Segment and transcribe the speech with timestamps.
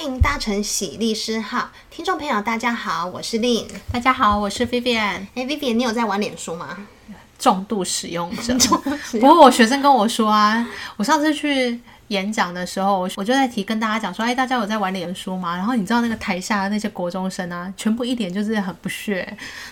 [0.00, 5.26] 欢迎搭乘喜力师号，听众朋友大家好，我是 Lin，大家好，我是 Vivian。
[5.34, 6.74] 哎，Vivian，你有在玩脸书吗？
[7.38, 8.56] 重度使用者。
[9.20, 10.66] 不过我学生跟我说啊，
[10.96, 11.78] 我上次去。
[12.10, 15.56] 演讲的时候，我我就在提跟大家讲说，哎，大家有在玩脸书吗？
[15.56, 19.26] 然后你知道那个台下的那些国中生啊，全部一脸就是很不屑。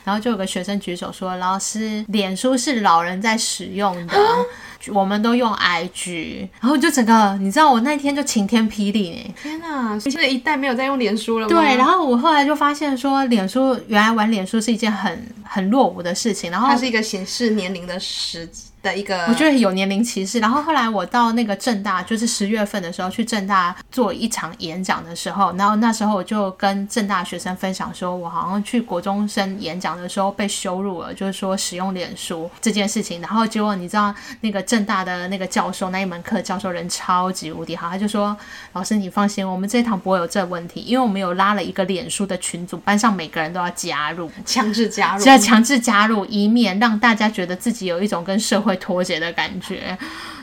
[0.04, 4.16] 然后就有个学生举手说：“老师，脸书是老人在使用的，
[4.94, 9.34] 我们都用 IG。”然后就整个，你知道我那天就晴天霹雳呢！
[9.42, 11.54] 天哪，现在一代没有在用脸书了吗？
[11.54, 11.76] 对。
[11.76, 16.50] 然后我后来就发现说，脸书原来玩脸书是一件很很落伍的事情。
[16.50, 18.48] 然后它是一个显示年龄的时
[18.82, 20.38] 的一个，我觉得有年龄歧视。
[20.38, 33.20] 然后后来我到那个正大，就是十月份的时候去正大做一场演讲的时候，然后那时候我就跟正大学生分享说，我好像去国中生演讲的时候被羞辱了，就是说使用脸书这件事情。
[33.20, 38.36] 然后结果你知道那个正大的那个教授那一门课教授人超级无敌好，他就说，
[38.74, 48.67] 老师你放心，我们这一堂不会有这问题，因为我们有拉了一个脸书的群组，班上每个人都要加入，强制加入，只要强制加入，以免让大家觉得自己有一种跟社会。
[48.68, 49.96] 会脱节的感觉，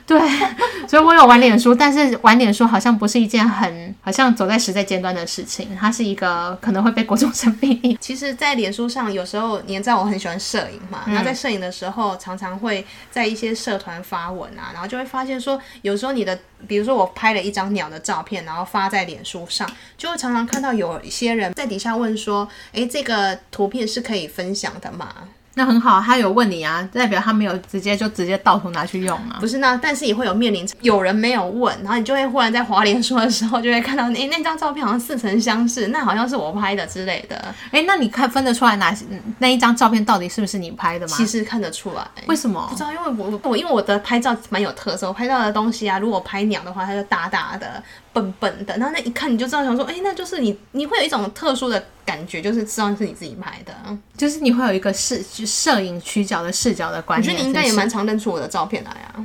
[0.08, 0.20] 对，
[0.88, 7.96] 所以我有玩脸书，但是玩脸书好像不是一件很好像走在时代尖端的事情，它是一个可能会被国中生逼。
[8.02, 25.14] 其实，在脸书上，有时候你知道我很喜欢摄影嘛，然后在摄影的时候，常常会在一些社团发文啊，然后就会发现说，有时候你的，比如说我拍了一张鸟的照片，然后发在脸书上，就会常常看到有一些人在底下问说，诶，这个图片是可以分享的吗？
[25.56, 29.38] 那很好，他有问你啊，代表他没有直接就直接盗图拿去用啊。
[29.40, 37.56] 不是，那但是也会有面临有人没有问，然后你就会忽然在华联说的时候，就会看到诶，那张照片好像似曾相识，那好像是我拍的之类的。
[37.72, 38.94] 诶，那你看分得出来哪
[39.40, 41.14] 那一张照片到底是不是你拍的吗？
[41.16, 42.06] 其实看得出来。
[42.28, 42.68] 为什么？
[42.70, 47.82] 不知道，因为我我因为我的拍照蛮有特色，我拍照的东西啊，如果拍鸟的话，它就大大的。
[48.16, 53.74] 笨笨的，然后那一看你就知道，想说，哎，那就是你，你会有一种特殊的感觉，就是知道是你自己拍的，
[54.16, 57.30] 就是你会有一个视摄影取角的视角的观念。
[57.30, 59.20] 我觉得你应该也蛮常认出我的照片来啊，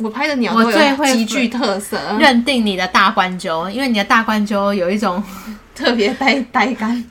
[0.00, 5.22] 我拍的鸟都有极具 特色，认定你的大冠鸠，因为你的大冠鸠有一种
[5.72, 7.04] 特别呆呆干。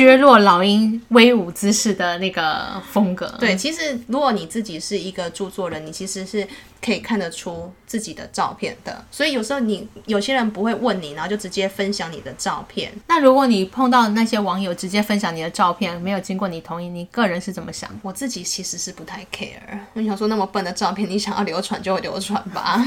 [0.00, 3.26] 削弱老鹰威武姿势的那个风格。
[3.38, 6.48] 对，其实如果你自己是一个著作人，你其实是
[6.82, 9.04] 可以看得出自己的照片的。
[9.10, 12.90] 所以有时候你有些人不会问你，然后就直接分享你的照片。
[13.08, 17.90] 那如果你碰到那些网友直接分享你的照片，没有经过你同意，你个人是怎么想？
[18.00, 19.60] 我自己其实是不太 care。
[19.92, 22.82] 我想说，那么笨的照片，你想要流传就会流传吧。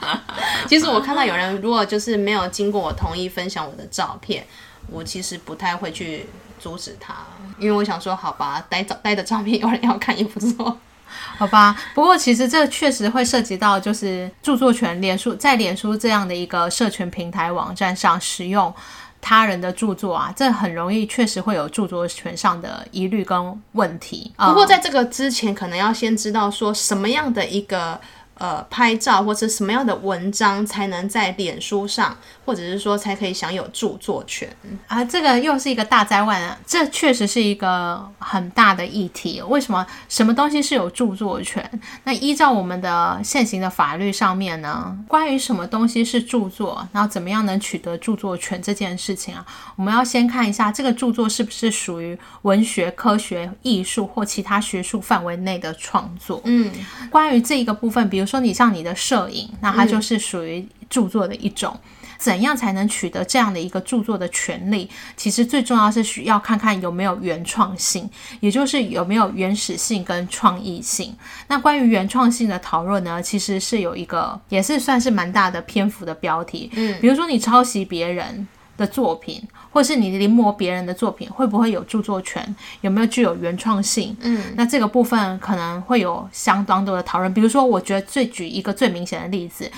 [0.68, 4.44] 其实我看到有人如果就是没有经过我同意分享我的照片。
[4.92, 6.26] 我其实不太会去
[6.60, 7.14] 阻止他，
[7.58, 10.78] 因为我想说，好吧，呆照呆的照片有人要看也不错，
[11.38, 11.74] 好吧。
[11.94, 18.72] 不过其实这确实会涉及到，就是著作权，脸书在脸书这样的一个社群平台网站上使用
[19.20, 24.32] 他人的著作啊，这很容易确实会有著作权上的疑虑跟问题。
[24.36, 28.00] 不过在这个之前，可能要先知道说什么样的一个。
[28.40, 34.48] 呃，拍照或者什么样的文章才能在脸书上，或者是说才可以享有著作权
[34.86, 35.04] 啊？
[35.04, 36.58] 这个又是一个大灾问啊！
[36.66, 39.42] 这确实是一个很大的议题。
[39.42, 41.70] 为什么什么东西是有著作权？
[42.04, 49.44] 那依照我们的现行的法律上面呢，关于什么东西是著作，然后怎么样能取得著作权这件事情啊，
[49.76, 56.40] 我们要先看一下这个著作是不是属于文学、科学、艺术或其他学术范围内的创作。
[56.46, 56.72] 嗯，
[57.10, 58.29] 关于这一个部分，比如。
[58.30, 61.74] 说你像你的摄影，那它就是属于著作的一种。
[61.74, 64.88] 嗯、怎样才能取得这样的一个著作的权利？
[65.16, 68.08] 其实最重要是需要看看有没有原创性，
[68.40, 71.16] 也就是有没有原始性跟创意性。
[71.48, 76.70] 那关于原创性的讨论呢，其实是有一个也是算是蛮大的篇幅的标题。
[76.74, 78.46] 嗯，比如说你抄袭别人
[78.80, 79.40] 的作品，
[79.70, 82.56] 或是你临摹别人的作品，会不会有著作权？
[82.80, 84.16] 有没有具有原创性？
[84.20, 87.32] 嗯，那这个部分可能会有相当多的讨论。
[87.32, 89.70] 比如说，我觉得最举一个最明显的例子，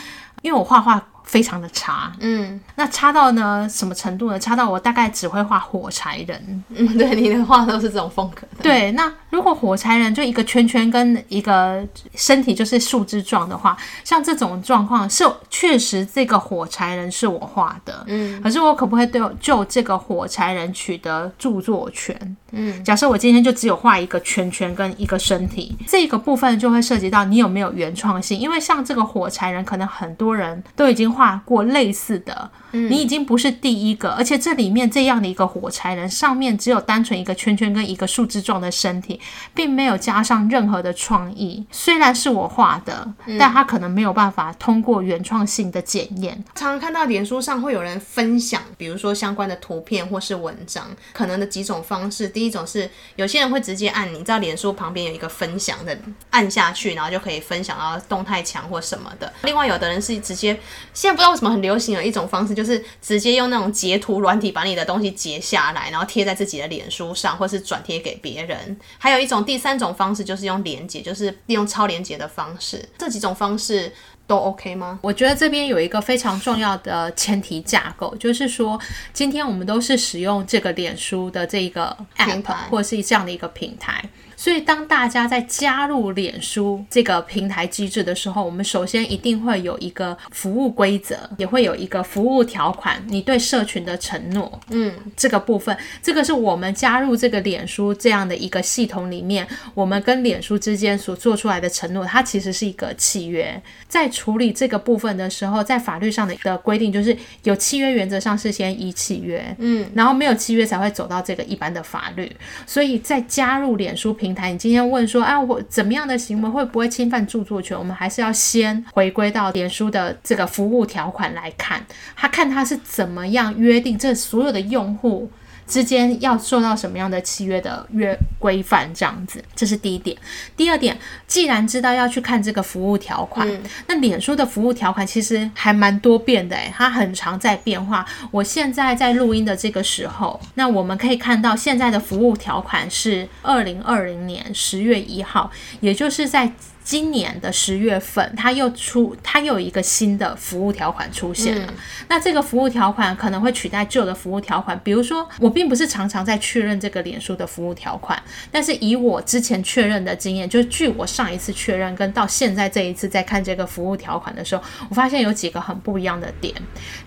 [0.42, 1.08] 因为我画画。
[1.24, 4.38] 非常的差，嗯，那差到呢什么程度呢？
[4.38, 8.62] 差到我大概只会画火柴人，嗯，对，你的画都是这种风格的。
[8.62, 11.82] 对，那如果火柴人就一个圈圈跟一个
[12.14, 22.36] 身体就是树枝状的话，像这种状况是确实这个火柴人是我画的，嗯，可是我可不可以对就这个火柴人取得著作权？
[22.50, 31.11] 嗯，假设我今天就只有画一个圈圈跟一个身体，这个部分就会涉及到你有没有原创性，因为像这个火柴人，可能很多人都已经。
[31.12, 32.50] 画过类似的。
[32.74, 39.20] 你已经不是第一个，而且这里面这样的一个火柴人，上面只有单纯一个圈圈跟一个树枝状的身体，
[39.52, 41.66] 并没有加上任何的创意。
[41.70, 43.06] 虽然是我画的，
[43.38, 46.42] 但他可能没有办法通过原创性的检验。
[46.54, 52.26] 常常看到脸书上会有人分享，比如说相关的图片或是文章，可能的几种方式。
[52.26, 55.94] 第一种是有些人会直接按，你知道脸书旁边有一个分享的，
[56.30, 59.30] 按下去，然后就可以分享到动态墙或什么的。
[59.42, 60.58] 另外，有的人是直接，
[61.02, 68.78] 现在不知道为什么很流行的一种方式，就是直接用那种截图软体把你的东西截下来，然后贴在自己的脸书上，或是转贴给别人。
[68.98, 72.88] 还有一种第三种方式，就是用连接，就是利用超连接的方式。
[72.96, 73.92] 这几种方式
[74.28, 75.00] 都 OK 吗？
[75.02, 78.78] 我觉得这边有一个非常重要的前提架构，就是说，
[79.12, 84.08] 今天我们都是使用这个脸书的这个 app，或者是这样的一个平台。
[84.42, 94.60] 所以，当大家在加入脸书这个平台机制的时候，我们首先一定会有一个服务规则，也会有一个服务条款，你对社群的承诺。
[94.70, 103.62] 嗯，这个部分，这个是我们加入这个脸书这样的一个系统里面，我们跟脸书之间所做出来的承诺，它其实是一个契约。
[103.86, 112.28] 在处理这个部分的时候，在法律上的的规定就是有契约，原则上是先依契约，嗯，然后没有契约才会走到这个一般的法律。
[112.66, 117.78] 所以在加入脸书平台，你今天问说，啊，我怎么样的行为会不会侵犯著作权？
[117.78, 121.84] 我们还是要先回归到脸书的这个服务条款来看，
[122.16, 125.30] 他看他是怎么样约定这所有的用户。
[125.66, 130.16] 之间要受到什么样的契约的约规范，这样子，这是第一点。
[130.56, 138.04] 第二点，既然知道要去看这个服务条款，嗯、那脸书的服务条款其实还蛮多变的，诶，它很常在变化。
[138.30, 145.50] 我现在在录音的这个时候，那我们可以看到现在的服务条款是二零二零年十月一号，
[145.80, 146.52] 也就是在。
[146.92, 151.66] 今年的十月份，它又出，它又有一个新的服务条款出现了。
[151.66, 151.74] 嗯、
[152.06, 154.78] 那这个服务条款可能会取代旧的服务条款。
[154.84, 166.54] 比如说，我并不是常常在确认这个脸书的服务条款，但是以我之前确认的经验，就是据我上一次确认跟到现在这一次在看这个服务条款的时候，我发现有几个很不一样的点。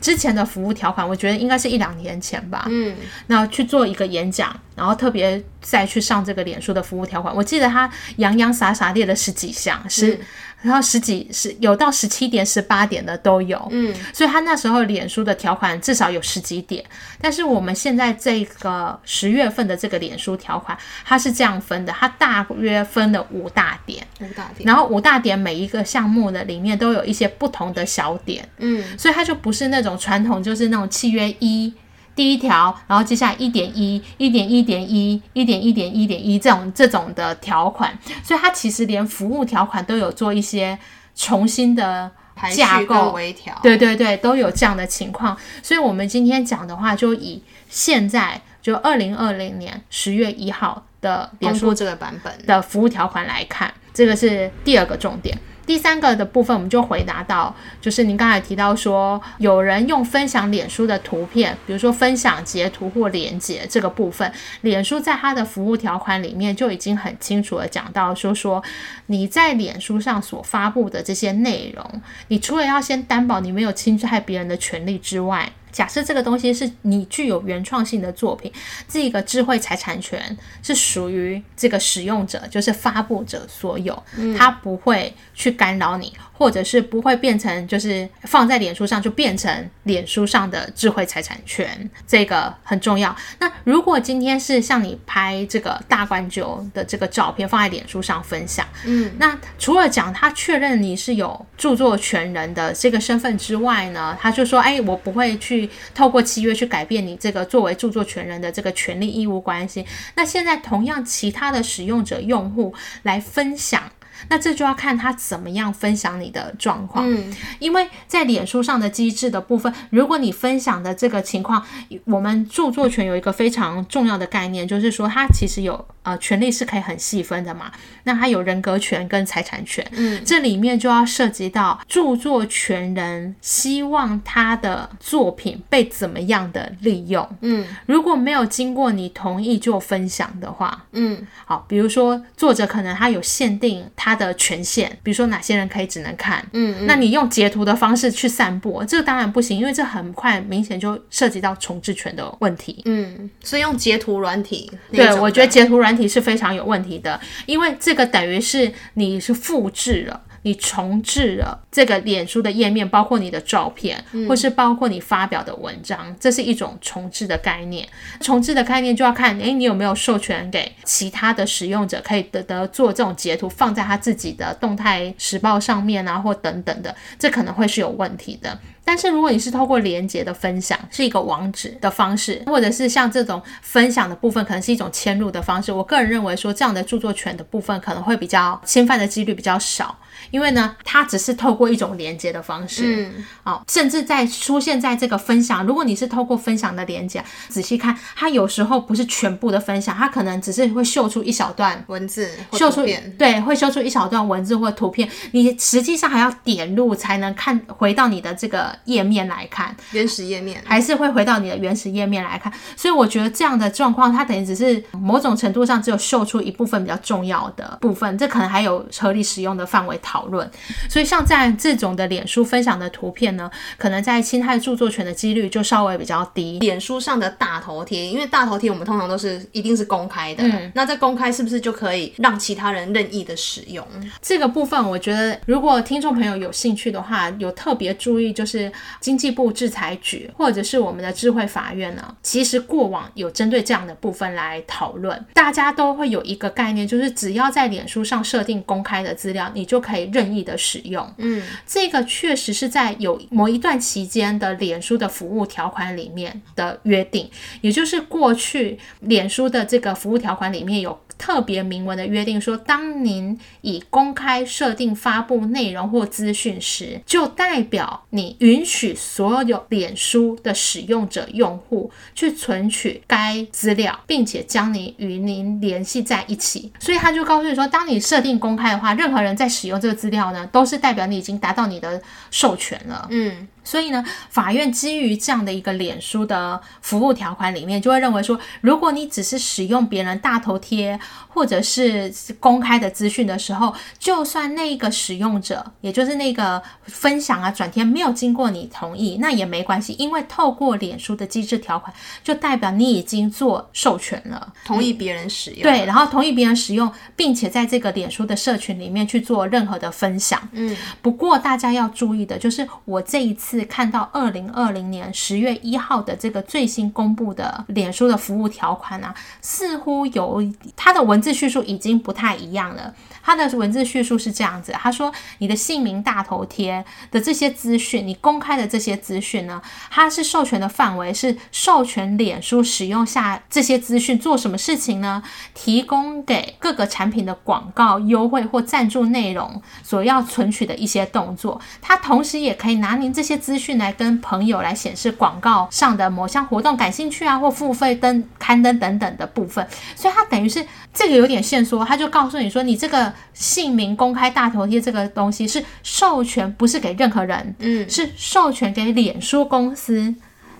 [0.01, 2.65] 之前的服务条款，我觉得应该是一两年前吧。
[2.71, 2.95] 嗯，
[3.27, 9.51] 那去做一个演讲，然后特别再去上这个脸书的服务条款，我记得他洋洋洒洒列了十几。
[9.55, 10.19] 项是，
[10.63, 16.83] 然后十几十有到十七点、十八点的都有，嗯，所以他那时候脸书的条款至少有十几点，
[17.21, 31.73] 但是我们现在这个十月份的这个脸书条款，它是这样分的，它大约分了五大点，五大点，然后五大点每一个项目的里面都有一些不同的小点，嗯，所以它就不是那种传统，就是那种契约一。
[32.15, 40.77] 第一条，然后接下来一点一、一点一点一、一点一点一点一这种这种的条款，所以它其实连服务条款都有做一些
[41.13, 42.09] 重新的
[42.55, 45.37] 架构微调，对对对，都有这样的情况。
[45.61, 55.37] 所以我们今天讲的话，就以现在就二零二零年十月一号的脸书这个版本的服务条款来看，这个是第二个重点。
[55.65, 64.31] 第三个的部分，我们就回答到，就是您刚才提到说，有人用分享脸书的图片，比如说分享截图或连接这个部分，
[64.61, 68.63] 脸书在它的服务条款里面就已经很清楚地讲到，说说
[69.07, 78.49] 你在脸书上所发布的这些内容，你除了要先担保你没有侵害别人的权利之外，假设这个东西是你具有原创性的作品，
[78.87, 84.01] 这个智慧财产权是属于这个使用者，就是发布者所有，
[84.37, 86.13] 他不会去干扰你。
[86.37, 93.15] 或者是不会变成，就是放在脸书上就变成脸书上的智慧财产权，这个很重要。
[93.39, 109.85] 那如果今天是像你拍这个大冠酒的这个照片放在脸书上分享，嗯，那除了讲他确认你是有著作权人的这个身份之外呢，他就说，哎，我不会去透过契约去改变你这个作为著作权人的这个权利义务关系。
[110.15, 113.91] 那现在同样其他的使用者用户来分享。
[114.29, 121.63] 那这就要看他怎么样分享你的状况，嗯，因为在脸书上的机制的部分，如果你分享的这个情况，
[122.05, 127.71] 我们著作权有一个非常重要的概念，就是说它其实有呃权利是可以很细分的嘛，
[128.03, 143.85] 那它有人格权跟财产权，嗯，这里面就要涉及到著作权人希望他的作品被怎么样的利用，嗯，如果没有经过你同意就分享的话，嗯，好，比如说作者可能他有限定。
[144.05, 160.21] 它的权限，比如说哪些人可以只能看，嗯，嗯，那你用截图的方式去散播，这个当然不行，因为这很快明显就涉及到重置权的问题，嗯，所以用截图软体，对，我觉得截图软体是非常有问题的，因为这个等于是你是复制了。
[160.45, 167.87] 你重置了这个脸书的页面，包括你的照片，嗯、或是包括你发表的文章，这是一种重置的概念。
[168.21, 178.59] 重置的概念就要看，诶，你有没有授权给其他的使用者，可以得得做这种截图，放在他自己的动态时报上面啊，或等等的，这可能会是有问题的。
[178.87, 185.71] 但是如果你是透过连接的分享，是一个网址的方式，或者是像这种分享的部分，可能是一种迁入的方式。
[185.71, 189.97] 我个人认为说，这样的著作权的部分可能会比较侵犯的几率比较少。
[190.31, 202.85] 因为呢，它只是透过一种连接的方式，嗯，哦，甚至在出现在这个分享，如果你是透过分享的连接，仔细看，它有时候不是全部的分享，它可能只是会秀出一小段文字，秀出
[203.17, 209.75] 对，会秀出一小段文字或图片，你实际上还要点入才能看回到你的这个页面来看。
[209.91, 212.51] 原始页面，还是会回到你的原始页面来看。
[212.75, 219.99] 所以我觉得这样的状况，它等于只是某种程度上只有秀出一部分比较重要的部分，这可能还有合理使用的范围。
[220.05, 220.49] 讨论，
[220.87, 226.59] 所以像在这种的脸书分享的图片呢，可能在侵害著作权的几率就稍微比较低。
[226.59, 233.85] 脸书上的大头贴，因为大头贴我们通常都是一定是公开的，嗯，那在公开是不是就可以让其他人任意的使用？
[234.21, 249.94] 这个部分我觉得，如果听众朋友有兴趣的话，有特别注意，就是经济部制裁局或者是我们的智慧法院呢，其实过往有针对这样的部分来讨论，大家都会有一个概念，就是只要在脸书上设定公开的资料，你就可以。
[249.95, 257.29] 可以任意的使用，嗯，这个确实是在有某一段期间的脸书的服务条款里面的约定，
[257.61, 260.99] 也就是过去脸书的这个服务条款里面有。
[261.17, 276.71] 特别明文的约定说，当您以公开设定发布内容或资讯时，就代表你允许所有脸书的使用者用户去存取该资料，并且将你与您联系在一起。
[276.79, 283.07] 所以他就告诉你说，当你设定公开的话，任何人在使用这个资料呢，都是代表你已经达到你的授权了。
[283.09, 283.47] 嗯。
[283.65, 301.91] 所以呢，法院基于这样的一个脸书的服务条款里面，就会认为说，如果你只是使用别人大头贴或者是公开的资讯的时候，就算那个使用者，也就是那个分享啊转贴没有经过你同意，那也没关系，因为透过脸书的机制条款，
[302.23, 305.63] 就代表你已经做授权了，同意别人使用。
[305.63, 310.47] 对，然后同意别人使用，并且在这个脸书的社群里面去做任何的分享。
[310.51, 313.54] 嗯，不过大家要注意的就是，我这一次。
[313.57, 320.43] 是看到二零二零年十月一号的这个最新公布的脸书的服务条款啊，似乎有
[320.75, 322.93] 它的文字叙述已经不太一样了。
[323.25, 335.23] 它的文字叙述是这样子，他说你的姓名大头贴的这些资讯，你公开的这些资讯呢，它是授权的范围是授权脸书使用下这些资讯做什么事情呢？
[335.55, 350.63] 提供给各个产品的广告优惠或赞助内容所要存取的一些动作，它同时也可以拿您这些资讯来跟朋友来显示广告上的某项活动感兴趣啊，或付费登刊登等等的部分，所以它等于是
[350.93, 353.14] 这个有点限缩，他就告诉你说你这个。
[353.33, 360.13] 姓名公开大头贴这个东西是授权，不是给任何人，嗯，是授权给脸书公司，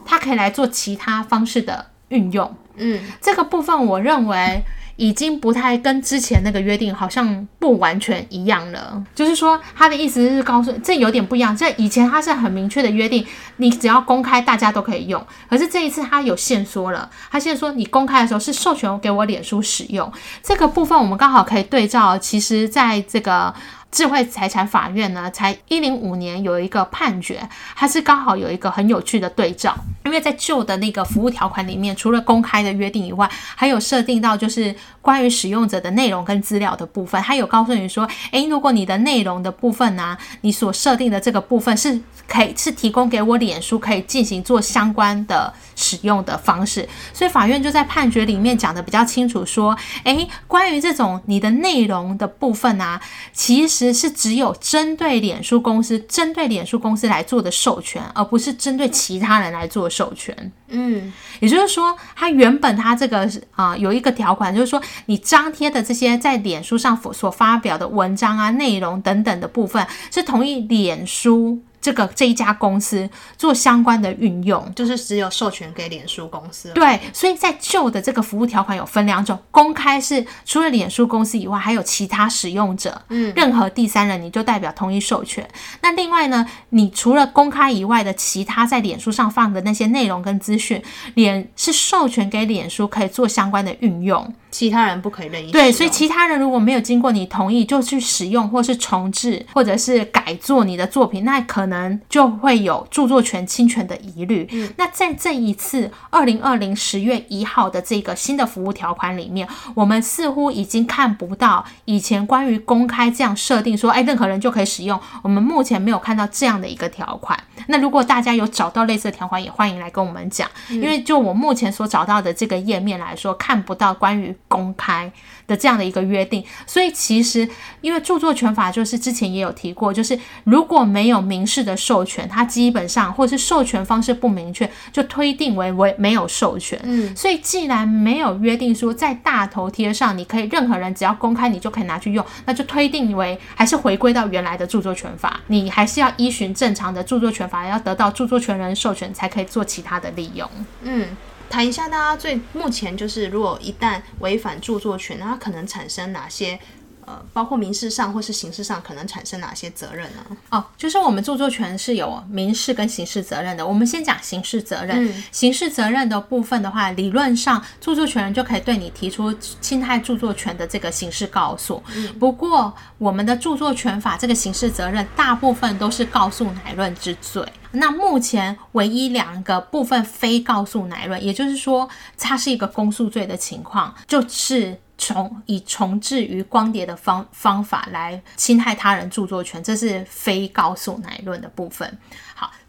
[0.06, 4.64] 它可以来做其他方式的运用，嗯，这个部分我认为。
[4.98, 11.56] 已经不太跟之前那个约定好像不完全一样了，就是说他的意思是告诉这有点不一样。
[11.56, 13.26] 这以前他是很明确的约定，
[13.58, 15.26] 你只要公开，大家都可以用。
[15.50, 20.12] 可是这一次他有限缩了，他现在说你公开的时候是授权给我脸书使用
[20.42, 22.18] 这个部分，我们刚好可以对照。
[22.18, 23.54] 其实在这个。
[23.96, 27.48] 智慧财产法院呢，才一零五年有一个判决，
[27.78, 29.74] 它是刚好有一个很有趣的对照，
[30.04, 41.98] 因为在旧的那个服务条款里面，除了公开的约定以外，还有设定到就是关于使用者的内容跟资料的部分，它有告诉你说，诶，如果你的内容的部分呢、啊，你所设定的这个部分是
[42.28, 49.74] 可以是提供给我脸书可以进行做相关的使用的方式，所以法院就在判决里面讲的比较清楚，说，
[50.04, 53.00] 诶，关于这种你的内容的部分啊，
[53.32, 53.85] 其实。
[53.94, 60.52] 是只有针对脸书公司，针对脸书公司来做的授权，而不是针对其他人来做授权。
[60.70, 63.20] 嗯，也就是说，它原本它这个
[63.52, 71.60] 啊、呃、有一个条款，就是说你张贴的这些在脸书上所发表的文章啊、内容等等的部分，是同意脸书。
[71.86, 76.72] 这个这一家公司做相关的运用，就是只有授权给脸书公司。
[76.74, 85.48] 对，所以在旧的这个服务条款有分两种，公开是除了脸书公司以外，还有其他使用者，嗯，任何第三人你就代表同意授权。
[85.84, 90.82] 那另外呢，你除了公开以外的其他在脸书上放的那些内容跟资讯，
[91.14, 94.34] 脸是授权给脸书可以做相关的运用。
[94.56, 104.48] 其他人不可以任意对，所以其他人如果没有经过你同意就去使用，或是重置，或者是改做你的作品，那可能就会有著作权侵权的疑虑。
[104.54, 114.98] 嗯，那在这一次二零二零十月一号的这个新的服务条款里面，我们似乎已经看不到以前关于公开这样设定说，哎，任何人就可以使用。
[115.22, 117.38] 我们目前没有看到这样的一个条款。
[117.68, 125.12] 那如果大家有找到类似的条款，也欢迎来跟我们讲，因为就我目前所找到的这个页面来说，看不到关于公开
[125.46, 127.46] 的这样的一个约定，所以其实
[127.82, 136.80] 因为著作权法就是之前也有提过，就是如果没有明示的授权，它基本上或是授权方式不明确，就推定为为没有授权。
[136.84, 150.50] 嗯，所以既然没有约定说在大头贴上，你可以任何人只要公开你就可以拿去用，那就推定为还是回归到原来的著作权法，你还是要依循正常的著作权法，要得到著作权人授权才可以做其他的利用。
[150.84, 151.10] 嗯。
[151.50, 156.60] 谈一下，大家最目前就是，如果一旦违反著作权，那它可能产生哪些？
[157.06, 160.26] 呃，包括民事上或是刑事上可能产生哪些责任呢？
[160.50, 163.66] 哦，就是我们著作权是有民事跟刑事责任的。
[163.66, 165.08] 我们先讲刑事责任。
[165.08, 169.32] 嗯，刑事责任的部分的话，理论上著作权人就可以对你提出
[169.62, 171.82] 侵害著作权的这个刑事告诉。
[171.96, 177.46] 嗯，不过我们的著作权法这个刑事责任大部分都是告诉乃论之罪。
[177.72, 184.80] 那目前唯一两个部分非告诉乃论，也就是说它是一个公诉罪的情况，就是。
[184.98, 191.98] 重以重置于光碟的方方法来侵害他人著作权，这是非告诉乃论的部分。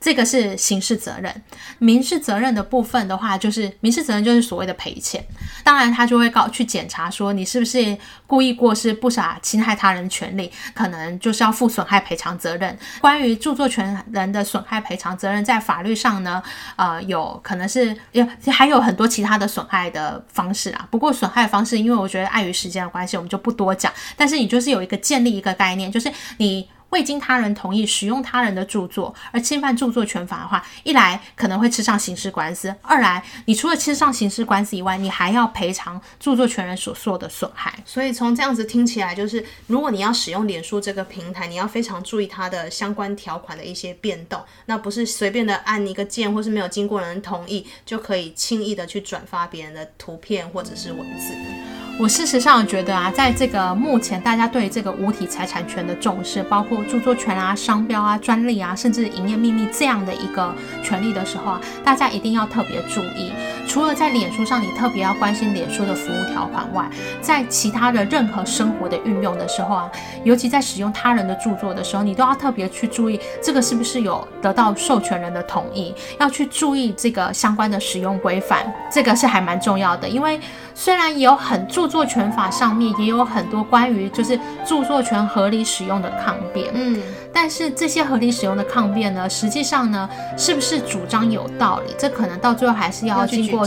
[0.07, 1.43] 这个是刑事责任，
[1.81, 5.21] 民事责任的部分的话，就是民事责任就是所谓的赔钱。
[5.65, 12.79] 当然，他就会告去检查说你是不是故意过失不傻侵害他人权利，可能就是要负损害赔偿责任。
[13.01, 16.41] 关于著作权人的损害赔偿责任，在法律上呢，
[16.77, 20.87] 呃，有可能是有还有很多其他的损害的方式啊。
[20.89, 23.93] 不过损害方式，因为我觉得碍于时间的关系，我们就不多讲。
[24.17, 26.69] 但是你就是有一个建立一个概念，就是你。
[26.91, 37.75] 未经他人同意使用他人的著作而侵犯著作权法的话，一来可能会吃上刑事官司，二来你除了吃上刑事官司以外，你还要赔偿著作权人所受的损害。
[37.85, 51.76] 所以从这样子听起来，就是如果你要使用脸书这个平台，你要非常注意它的相关条款的一些变动，那不是随便的按一个键，或是没有经过人同意就可以轻易的去转发别人的图片或者是文字。
[51.99, 60.55] 我事实上觉得啊，在这个目前大家对这个无体财产权的重视，包括著作权啊、商标啊、专利啊，甚至营业秘密这样的一个
[60.85, 63.33] 权利的时候啊，大家一定要特别注意。
[63.67, 66.87] 除了在脸书上，你特别要关心脸书的服务条款外，
[67.23, 69.91] 在其他的任何生活的运用的时候啊，
[70.23, 80.39] 尤其在使用他人的著作的时候，你都要特别去注意这个是不是有得到授权人的同意，要去注意这个相关的使用规范，这个是还蛮重要的，因为。
[80.79, 87.01] 虽然也有很著作权法上面也有很多关于就是著作权合理使用的抗辩，嗯，
[87.33, 91.95] 但是这些合理使用的抗辩呢，实际上呢，是不是主张有道理？
[91.97, 93.67] 这可能到最后还是要经过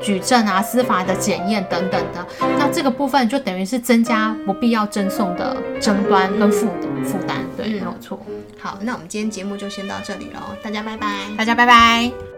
[0.00, 2.26] 举证啊、司法的检验等等的。
[2.58, 6.68] 那这个部分就等于是增加不必要争讼的争端跟负
[7.04, 8.18] 负担，对，没有错。
[8.58, 12.35] 好，那我们今天节目就先到这里喽，大家拜拜，大家拜拜。